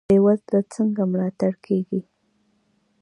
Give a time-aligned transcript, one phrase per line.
[0.09, 2.01] بې وزله څنګه ملاتړ کیږي؟